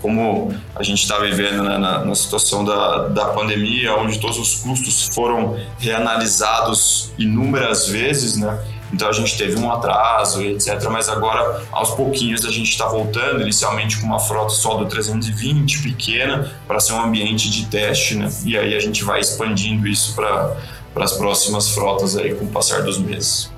como 0.00 0.52
a 0.74 0.82
gente 0.82 1.02
está 1.02 1.18
vivendo 1.18 1.62
né, 1.62 1.78
na, 1.78 2.04
na, 2.04 2.14
situação 2.14 2.64
da, 2.64 3.08
da 3.08 3.26
pandemia, 3.26 3.94
onde 3.94 4.18
todos 4.18 4.38
os 4.38 4.54
custos 4.56 5.08
foram 5.14 5.58
reanalisados 5.78 7.12
inúmeras 7.18 7.88
vezes, 7.88 8.36
né? 8.36 8.58
Então 8.92 9.08
a 9.08 9.12
gente 9.12 9.36
teve 9.36 9.58
um 9.58 9.70
atraso, 9.70 10.42
etc. 10.42 10.82
Mas 10.90 11.08
agora, 11.08 11.62
aos 11.70 11.90
pouquinhos, 11.90 12.44
a 12.44 12.50
gente 12.50 12.70
está 12.70 12.86
voltando, 12.88 13.42
inicialmente 13.42 14.00
com 14.00 14.06
uma 14.06 14.18
frota 14.18 14.50
só 14.50 14.74
do 14.74 14.86
320, 14.86 15.82
pequena, 15.82 16.52
para 16.66 16.80
ser 16.80 16.92
um 16.94 17.00
ambiente 17.00 17.50
de 17.50 17.66
teste, 17.66 18.16
né? 18.16 18.28
E 18.44 18.56
aí 18.56 18.74
a 18.74 18.80
gente 18.80 19.04
vai 19.04 19.20
expandindo 19.20 19.86
isso 19.86 20.14
para 20.14 20.56
as 20.96 21.12
próximas 21.12 21.70
frotas 21.70 22.16
aí 22.16 22.34
com 22.34 22.44
o 22.44 22.48
passar 22.48 22.82
dos 22.82 22.98
meses. 22.98 23.50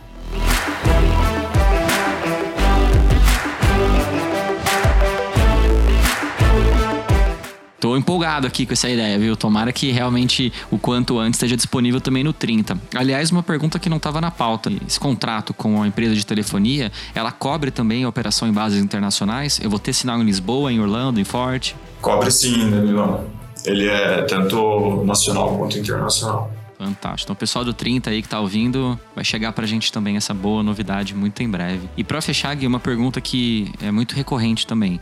Empolgado 8.03 8.47
aqui 8.47 8.67
com 8.67 8.73
essa 8.73 8.91
ideia, 8.91 9.19
viu? 9.19 9.37
Tomara 9.37 9.73
que 9.73 9.91
realmente 9.91 10.53
o 10.71 10.79
quanto 10.79 11.19
antes 11.19 11.39
esteja 11.39 11.57
disponível 11.57 12.01
também 12.01 12.25
no 12.25 12.33
30. 12.33 12.77
Aliás, 12.95 13.31
uma 13.31 13.43
pergunta 13.43 13.79
que 13.79 13.89
não 13.89 13.97
estava 13.97 14.21
na 14.21 14.31
pauta. 14.31 14.71
Esse 14.87 14.99
contrato 14.99 15.55
com 15.55 15.83
a 15.83 15.87
empresa 15.87 16.15
de 16.15 16.27
telefonia, 16.27 16.91
ela 17.15 17.31
cobre 17.31 17.71
também 17.71 18.05
a 18.05 18.09
operação 18.09 18.49
em 18.49 18.53
bases 18.53 18.83
internacionais? 18.83 19.61
Eu 19.63 19.71
vou 19.71 19.79
ter 19.79 19.93
sinal 19.93 20.21
em 20.21 20.25
Lisboa, 20.25 20.73
em 20.73 20.81
Orlando, 20.81 21.21
em 21.21 21.25
Forte? 21.25 21.77
Cobre 22.01 22.31
sim, 22.31 22.69
Danilão. 22.71 23.25
Ele 23.65 23.87
é 23.89 24.23
tanto 24.23 25.05
nacional 25.05 25.57
quanto 25.57 25.79
internacional. 25.79 26.51
Fantástico. 26.77 27.27
Então, 27.27 27.35
o 27.35 27.37
pessoal 27.37 27.65
do 27.65 27.73
30 27.73 28.11
aí 28.11 28.21
que 28.21 28.29
tá 28.29 28.41
ouvindo, 28.41 28.99
vai 29.15 29.25
chegar 29.25 29.53
pra 29.53 29.65
gente 29.67 29.93
também 29.93 30.17
essa 30.17 30.35
boa 30.35 30.65
novidade 30.65 31.15
muito 31.15 31.41
em 31.41 31.49
breve. 31.49 31.89
E 31.97 32.03
para 32.03 32.21
fechar, 32.21 32.55
Gui, 32.57 32.67
uma 32.67 32.81
pergunta 32.81 33.21
que 33.21 33.71
é 33.81 33.93
muito 33.93 34.17
recorrente 34.17 34.67
também. 34.67 35.01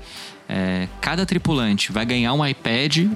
É, 0.53 0.89
cada 1.01 1.25
tripulante 1.25 1.93
vai 1.93 2.05
ganhar 2.05 2.33
um 2.33 2.45
iPad 2.45 3.07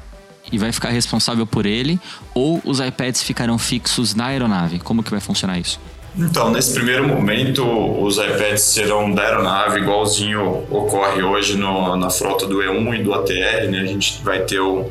e 0.53 0.59
vai 0.59 0.71
ficar 0.71 0.91
responsável 0.91 1.45
por 1.45 1.67
ele, 1.67 1.99
ou 2.33 2.63
os 2.65 2.79
iPads 2.79 3.25
ficarão 3.25 3.59
fixos 3.59 4.15
na 4.15 4.27
aeronave? 4.27 4.79
Como 4.79 5.03
que 5.03 5.11
vai 5.11 5.19
funcionar 5.19 5.59
isso? 5.59 5.81
Então, 6.17 6.53
nesse 6.53 6.73
primeiro 6.73 7.09
momento, 7.09 7.65
os 8.01 8.19
iPads 8.19 8.63
serão 8.63 9.13
da 9.13 9.23
aeronave, 9.23 9.81
igualzinho 9.81 10.65
ocorre 10.71 11.25
hoje 11.25 11.57
no, 11.57 11.97
na 11.97 12.09
frota 12.09 12.47
do 12.47 12.59
E1 12.59 13.01
e 13.01 13.03
do 13.03 13.13
ATR, 13.13 13.69
né? 13.69 13.81
A 13.81 13.87
gente 13.87 14.23
vai 14.23 14.43
ter 14.43 14.61
o, 14.61 14.89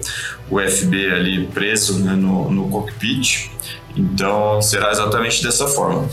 o 0.49 0.59
FB 0.59 1.11
ali 1.11 1.47
preso 1.47 1.99
né, 1.99 2.11
no, 2.11 2.51
no 2.51 2.67
cockpit, 2.67 3.49
então 3.95 4.61
será 4.61 4.91
exatamente 4.91 5.41
dessa 5.41 5.65
forma. 5.65 6.09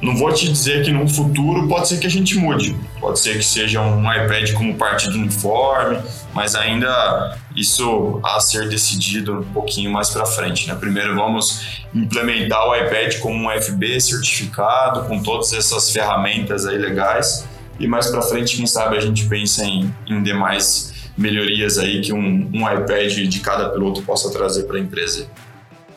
Não 0.00 0.14
vou 0.14 0.32
te 0.32 0.50
dizer 0.50 0.84
que 0.84 0.92
no 0.92 1.08
futuro 1.08 1.66
pode 1.66 1.88
ser 1.88 1.98
que 1.98 2.06
a 2.06 2.10
gente 2.10 2.36
mude, 2.36 2.76
pode 3.00 3.18
ser 3.18 3.38
que 3.38 3.44
seja 3.44 3.80
um 3.80 4.02
iPad 4.12 4.52
como 4.52 4.74
parte 4.74 5.08
do 5.08 5.14
uniforme, 5.16 5.98
mas 6.34 6.54
ainda 6.54 7.38
isso 7.56 8.20
a 8.22 8.38
ser 8.38 8.68
decidido 8.68 9.40
um 9.40 9.52
pouquinho 9.52 9.90
mais 9.90 10.10
para 10.10 10.26
frente. 10.26 10.68
Né? 10.68 10.74
Primeiro 10.74 11.14
vamos 11.14 11.82
implementar 11.94 12.68
o 12.68 12.76
iPad 12.76 13.18
como 13.20 13.48
um 13.48 13.60
FB 13.60 14.00
certificado, 14.00 15.04
com 15.08 15.22
todas 15.22 15.52
essas 15.54 15.90
ferramentas 15.90 16.66
aí 16.66 16.76
legais, 16.76 17.48
e 17.78 17.86
mais 17.86 18.06
para 18.08 18.22
frente, 18.22 18.56
quem 18.56 18.66
sabe, 18.66 18.96
a 18.96 19.00
gente 19.00 19.26
pensa 19.26 19.64
em, 19.64 19.92
em 20.06 20.22
demais 20.22 21.10
melhorias 21.16 21.78
aí 21.78 22.00
que 22.00 22.12
um, 22.12 22.50
um 22.52 22.70
iPad 22.70 23.12
de 23.12 23.40
cada 23.40 23.70
piloto 23.70 24.02
possa 24.02 24.30
trazer 24.30 24.64
para 24.64 24.76
a 24.76 24.80
empresa. 24.80 25.26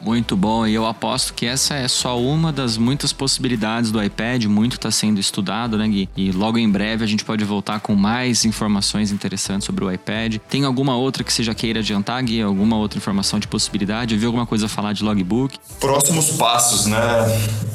Muito 0.01 0.35
bom, 0.35 0.65
e 0.65 0.73
eu 0.73 0.85
aposto 0.85 1.33
que 1.33 1.45
essa 1.45 1.75
é 1.75 1.87
só 1.87 2.19
uma 2.19 2.53
das 2.53 2.77
muitas 2.77 3.11
possibilidades 3.11 3.91
do 3.91 4.01
iPad, 4.01 4.45
muito 4.45 4.73
está 4.73 4.89
sendo 4.89 5.19
estudado, 5.19 5.77
né, 5.77 5.87
Gui? 5.87 6.09
E 6.15 6.31
logo 6.31 6.57
em 6.57 6.69
breve 6.69 7.03
a 7.03 7.07
gente 7.07 7.25
pode 7.25 7.43
voltar 7.43 7.81
com 7.81 7.95
mais 7.95 8.45
informações 8.45 9.11
interessantes 9.11 9.65
sobre 9.65 9.83
o 9.83 9.91
iPad. 9.91 10.37
Tem 10.49 10.63
alguma 10.63 10.95
outra 10.95 11.23
que 11.23 11.33
você 11.33 11.43
já 11.43 11.53
queira 11.53 11.79
adiantar, 11.79 12.23
Gui? 12.23 12.41
Alguma 12.41 12.77
outra 12.77 12.97
informação 12.97 13.39
de 13.39 13.47
possibilidade? 13.47 14.17
Viu 14.17 14.29
alguma 14.29 14.45
coisa 14.45 14.67
a 14.67 14.69
falar 14.69 14.93
de 14.93 15.03
logbook? 15.03 15.57
Próximos 15.79 16.31
passos, 16.31 16.85
né, 16.85 16.99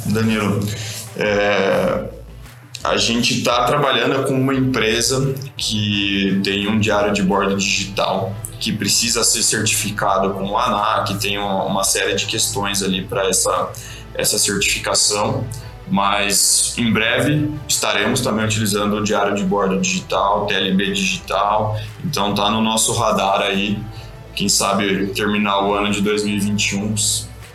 Danilo? 0.06 0.66
É, 1.16 2.08
a 2.84 2.98
gente 2.98 3.38
está 3.38 3.64
trabalhando 3.64 4.24
com 4.24 4.34
uma 4.34 4.54
empresa 4.54 5.34
que 5.56 6.38
tem 6.44 6.68
um 6.68 6.78
diário 6.78 7.14
de 7.14 7.22
bordo 7.22 7.56
digital 7.56 8.36
que 8.60 8.72
precisa 8.72 9.24
ser 9.24 9.42
certificado 9.42 10.34
com 10.34 10.50
o 10.50 10.58
ANAC, 10.58 11.14
tem 11.14 11.38
uma 11.38 11.82
série 11.82 12.14
de 12.14 12.26
questões 12.26 12.82
ali 12.82 13.02
para 13.02 13.26
essa, 13.26 13.72
essa 14.14 14.38
certificação, 14.38 15.46
mas 15.88 16.74
em 16.76 16.92
breve 16.92 17.50
estaremos 17.66 18.20
também 18.20 18.44
utilizando 18.44 18.96
o 18.96 19.02
diário 19.02 19.34
de 19.34 19.44
bordo 19.44 19.80
digital, 19.80 20.46
TLB 20.46 20.92
digital, 20.92 21.78
então 22.04 22.30
está 22.30 22.50
no 22.50 22.60
nosso 22.60 22.92
radar 22.92 23.40
aí, 23.40 23.78
quem 24.34 24.48
sabe 24.48 25.06
terminar 25.08 25.64
o 25.64 25.72
ano 25.72 25.90
de 25.90 26.02
2021 26.02 26.94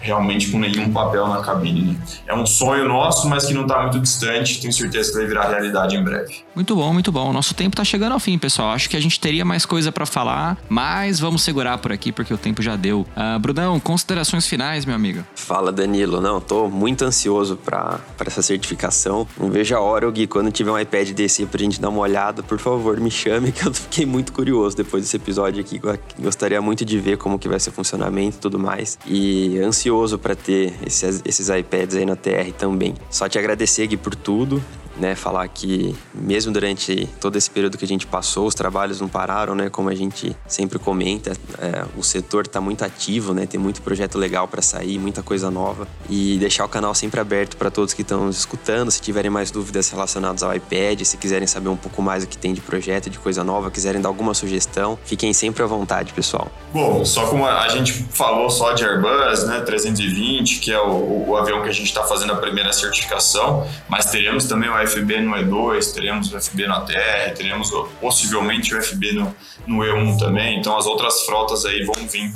realmente 0.01 0.49
com 0.49 0.59
nenhum 0.59 0.91
papel 0.91 1.27
na 1.27 1.41
cabine. 1.41 1.81
Né? 1.81 1.95
É 2.27 2.33
um 2.33 2.45
sonho 2.45 2.87
nosso, 2.87 3.27
mas 3.27 3.45
que 3.45 3.53
não 3.53 3.63
está 3.63 3.81
muito 3.81 3.99
distante. 3.99 4.59
Tenho 4.59 4.73
certeza 4.73 5.11
que 5.11 5.17
vai 5.17 5.27
virar 5.27 5.49
realidade 5.49 5.95
em 5.95 6.03
breve. 6.03 6.43
Muito 6.55 6.75
bom, 6.75 6.93
muito 6.93 7.11
bom. 7.11 7.31
Nosso 7.33 7.53
tempo 7.53 7.73
está 7.73 7.83
chegando 7.83 8.13
ao 8.13 8.19
fim, 8.19 8.37
pessoal. 8.37 8.71
Acho 8.71 8.89
que 8.89 8.97
a 8.97 9.01
gente 9.01 9.19
teria 9.19 9.43
mais 9.43 9.65
coisa 9.65 9.91
para 9.91 10.05
falar, 10.05 10.57
mas 10.67 11.19
vamos 11.19 11.41
segurar 11.41 11.77
por 11.77 11.91
aqui 11.91 12.11
porque 12.11 12.33
o 12.33 12.37
tempo 12.37 12.61
já 12.61 12.75
deu. 12.75 13.05
Uh, 13.15 13.39
Brunão, 13.39 13.79
considerações 13.79 14.45
finais, 14.45 14.85
meu 14.85 14.95
amigo. 14.95 15.23
Fala, 15.35 15.71
Danilo. 15.71 16.21
Não, 16.21 16.39
tô 16.39 16.67
muito 16.69 17.03
ansioso 17.03 17.57
para 17.57 17.99
essa 18.25 18.41
certificação. 18.41 19.27
Não 19.37 19.49
vejo 19.49 19.75
a 19.75 19.79
hora, 19.79 20.09
Gui, 20.09 20.27
quando 20.27 20.51
tiver 20.51 20.71
um 20.71 20.79
iPad 20.79 21.09
desse 21.11 21.45
pra 21.45 21.59
gente 21.59 21.79
dar 21.79 21.89
uma 21.89 21.99
olhada, 21.99 22.41
por 22.41 22.59
favor, 22.59 22.99
me 22.99 23.11
chame, 23.11 23.51
que 23.53 23.65
eu 23.65 23.73
fiquei 23.73 24.05
muito 24.05 24.31
curioso 24.31 24.75
depois 24.75 25.03
desse 25.03 25.15
episódio 25.15 25.61
aqui. 25.61 25.79
Gostaria 26.19 26.61
muito 26.61 26.85
de 26.85 26.99
ver 26.99 27.17
como 27.17 27.37
que 27.37 27.47
vai 27.47 27.59
ser 27.59 27.69
o 27.69 27.73
funcionamento 27.73 28.37
e 28.37 28.39
tudo 28.39 28.59
mais. 28.59 28.97
E 29.05 29.57
ansioso 29.59 29.88
ansioso 29.89 30.19
para 30.19 30.35
ter 30.35 30.73
esses, 30.85 31.21
esses 31.25 31.49
iPads 31.49 31.95
aí 31.95 32.05
na 32.05 32.15
TR 32.15 32.51
também. 32.57 32.93
Só 33.09 33.27
te 33.27 33.39
agradecer, 33.39 33.87
Gui, 33.87 33.97
por 33.97 34.15
tudo 34.15 34.63
né, 34.99 35.15
falar 35.15 35.47
que 35.47 35.95
mesmo 36.13 36.51
durante 36.51 37.07
todo 37.19 37.37
esse 37.37 37.49
período 37.49 37.77
que 37.77 37.85
a 37.85 37.87
gente 37.87 38.05
passou, 38.05 38.47
os 38.47 38.53
trabalhos 38.53 38.99
não 38.99 39.07
pararam, 39.07 39.55
né, 39.55 39.69
como 39.69 39.89
a 39.89 39.95
gente 39.95 40.35
sempre 40.47 40.77
comenta, 40.77 41.31
é, 41.57 41.85
o 41.97 42.03
setor 42.03 42.45
está 42.45 42.59
muito 42.59 42.83
ativo, 42.83 43.33
né, 43.33 43.45
tem 43.45 43.59
muito 43.59 43.81
projeto 43.81 44.17
legal 44.17 44.47
para 44.47 44.61
sair, 44.61 44.99
muita 44.99 45.23
coisa 45.23 45.49
nova 45.49 45.87
e 46.09 46.37
deixar 46.37 46.65
o 46.65 46.69
canal 46.69 46.93
sempre 46.93 47.19
aberto 47.19 47.55
para 47.55 47.71
todos 47.71 47.93
que 47.93 48.01
estão 48.01 48.29
escutando, 48.29 48.91
se 48.91 49.01
tiverem 49.01 49.31
mais 49.31 49.51
dúvidas 49.51 49.89
relacionadas 49.89 50.43
ao 50.43 50.53
iPad, 50.55 51.01
se 51.03 51.17
quiserem 51.17 51.47
saber 51.47 51.69
um 51.69 51.77
pouco 51.77 52.01
mais 52.01 52.23
o 52.23 52.27
que 52.27 52.37
tem 52.37 52.53
de 52.53 52.61
projeto, 52.61 53.09
de 53.09 53.17
coisa 53.17 53.43
nova, 53.43 53.71
quiserem 53.71 54.01
dar 54.01 54.09
alguma 54.09 54.33
sugestão, 54.33 54.97
fiquem 55.05 55.31
sempre 55.33 55.63
à 55.63 55.65
vontade, 55.65 56.13
pessoal. 56.13 56.51
Bom, 56.73 57.05
só 57.05 57.27
como 57.27 57.45
a 57.45 57.67
gente 57.69 57.93
falou 58.11 58.49
só 58.49 58.73
de 58.73 58.83
Airbus, 58.83 59.45
né, 59.45 59.61
320, 59.61 60.59
que 60.59 60.71
é 60.71 60.79
o, 60.79 61.29
o 61.29 61.37
avião 61.37 61.61
que 61.61 61.69
a 61.69 61.73
gente 61.73 61.87
está 61.87 62.03
fazendo 62.03 62.33
a 62.33 62.35
primeira 62.35 62.73
certificação, 62.73 63.67
mas 63.87 64.05
teremos 64.07 64.45
também 64.45 64.69
o 64.69 64.73
UFB 64.89 65.21
no 65.21 65.31
E2, 65.35 65.93
teremos 65.93 66.31
o 66.31 66.37
UFB 66.37 66.67
na 66.67 66.81
TR, 66.81 67.33
teremos 67.35 67.71
possivelmente 68.01 68.73
o 68.73 68.79
UFB 68.79 69.13
no, 69.13 69.35
no 69.67 69.77
E1 69.77 70.17
também. 70.17 70.59
Então 70.59 70.77
as 70.77 70.85
outras 70.85 71.21
frotas 71.21 71.65
aí 71.65 71.83
vão 71.83 72.07
vir 72.07 72.33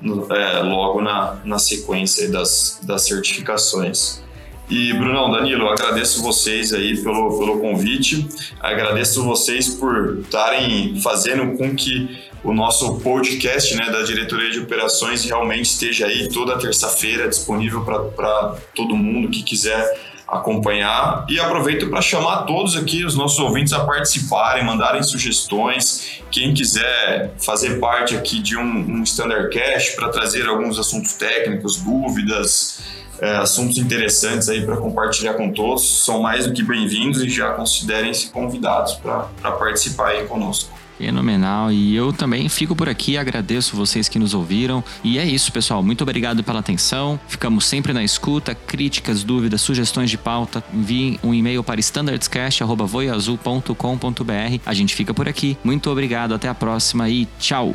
no, 0.00 0.32
é, 0.34 0.62
logo 0.62 1.00
na, 1.00 1.38
na 1.44 1.58
sequência 1.58 2.30
das, 2.30 2.80
das 2.82 3.02
certificações. 3.02 4.22
E 4.70 4.92
Brunão, 4.94 5.30
Danilo, 5.30 5.68
agradeço 5.68 6.22
vocês 6.22 6.72
aí 6.72 7.02
pelo, 7.02 7.38
pelo 7.38 7.60
convite, 7.60 8.26
agradeço 8.60 9.22
vocês 9.22 9.68
por 9.68 10.20
estarem 10.20 10.98
fazendo 11.00 11.58
com 11.58 11.74
que 11.74 12.30
o 12.42 12.52
nosso 12.52 12.98
podcast 13.00 13.76
né, 13.76 13.90
da 13.90 14.02
diretoria 14.02 14.50
de 14.50 14.60
operações 14.60 15.24
realmente 15.24 15.66
esteja 15.66 16.06
aí 16.06 16.28
toda 16.28 16.58
terça-feira 16.58 17.28
disponível 17.28 17.84
para 17.84 18.56
todo 18.74 18.96
mundo 18.96 19.30
que 19.30 19.42
quiser 19.42 20.00
acompanhar 20.32 21.26
e 21.28 21.38
aproveito 21.38 21.90
para 21.90 22.00
chamar 22.00 22.44
todos 22.44 22.74
aqui 22.74 23.04
os 23.04 23.14
nossos 23.14 23.38
ouvintes 23.38 23.74
a 23.74 23.84
participarem, 23.84 24.64
mandarem 24.64 25.02
sugestões. 25.02 26.22
Quem 26.30 26.54
quiser 26.54 27.34
fazer 27.38 27.78
parte 27.78 28.16
aqui 28.16 28.40
de 28.40 28.56
um, 28.56 28.62
um 28.62 29.02
Standard 29.02 29.50
Cash 29.50 29.90
para 29.90 30.08
trazer 30.08 30.46
alguns 30.48 30.78
assuntos 30.78 31.12
técnicos, 31.12 31.82
dúvidas, 31.82 32.80
é, 33.20 33.36
assuntos 33.36 33.76
interessantes 33.76 34.48
aí 34.48 34.64
para 34.64 34.78
compartilhar 34.78 35.34
com 35.34 35.52
todos, 35.52 36.02
são 36.02 36.22
mais 36.22 36.46
do 36.46 36.54
que 36.54 36.62
bem-vindos 36.62 37.22
e 37.22 37.28
já 37.28 37.52
considerem-se 37.52 38.30
convidados 38.30 38.94
para 38.94 39.52
participar 39.52 40.08
aí 40.08 40.26
conosco. 40.26 40.81
Fenomenal. 41.02 41.72
E 41.72 41.96
eu 41.96 42.12
também 42.12 42.48
fico 42.48 42.76
por 42.76 42.88
aqui, 42.88 43.18
agradeço 43.18 43.74
vocês 43.74 44.08
que 44.08 44.20
nos 44.20 44.34
ouviram. 44.34 44.84
E 45.02 45.18
é 45.18 45.24
isso, 45.24 45.50
pessoal. 45.50 45.82
Muito 45.82 46.02
obrigado 46.02 46.44
pela 46.44 46.60
atenção. 46.60 47.18
Ficamos 47.26 47.66
sempre 47.66 47.92
na 47.92 48.04
escuta. 48.04 48.54
Críticas, 48.54 49.24
dúvidas, 49.24 49.62
sugestões 49.62 50.10
de 50.10 50.16
pauta, 50.16 50.62
enviem 50.72 51.18
um 51.24 51.34
e-mail 51.34 51.64
para 51.64 51.80
standardscast.voiazul.com.br. 51.80 54.60
A 54.64 54.74
gente 54.74 54.94
fica 54.94 55.12
por 55.12 55.28
aqui. 55.28 55.58
Muito 55.64 55.90
obrigado, 55.90 56.34
até 56.34 56.48
a 56.48 56.54
próxima 56.54 57.08
e 57.08 57.26
tchau! 57.40 57.74